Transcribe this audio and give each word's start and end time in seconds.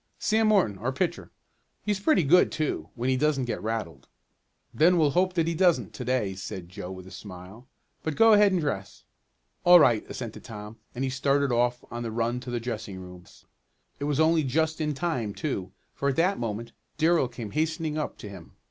"Sam 0.17 0.47
Morton, 0.47 0.79
our 0.79 0.91
pitcher. 0.91 1.29
He's 1.83 1.99
pretty 1.99 2.23
good 2.23 2.51
too, 2.51 2.89
when 2.95 3.11
he 3.11 3.15
doesn't 3.17 3.45
get 3.45 3.61
rattled." 3.61 4.07
"Then 4.73 4.97
we'll 4.97 5.11
hope 5.11 5.33
that 5.33 5.45
he 5.45 5.53
doesn't 5.53 5.93
to 5.93 6.03
day," 6.03 6.33
said 6.33 6.69
Joe 6.69 6.91
with 6.91 7.05
a 7.05 7.11
smile. 7.11 7.67
"But 8.01 8.15
go 8.15 8.33
ahead 8.33 8.51
and 8.51 8.59
dress." 8.59 9.03
"All 9.63 9.79
right," 9.79 10.03
assented 10.09 10.43
Tom, 10.43 10.77
and 10.95 11.03
he 11.03 11.11
started 11.11 11.51
off 11.51 11.85
on 11.91 12.03
a 12.03 12.09
run 12.09 12.39
to 12.39 12.49
the 12.49 12.59
dressing 12.59 12.97
rooms. 12.97 13.45
It 13.99 14.05
was 14.05 14.19
only 14.19 14.43
just 14.43 14.81
in 14.81 14.95
time, 14.95 15.35
too, 15.35 15.71
for 15.93 16.09
at 16.09 16.15
that 16.15 16.39
moment 16.39 16.71
Darrell 16.97 17.27
came 17.27 17.51
hastening 17.51 17.95
up 17.95 18.17
to 18.17 18.27
him. 18.27 18.53